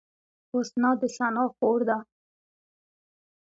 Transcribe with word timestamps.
حسنا 0.51 0.91
د 0.99 1.01
ثنا 1.15 1.45
خور 1.55 1.79
ده 1.89 1.97